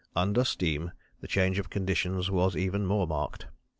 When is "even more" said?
2.57-3.05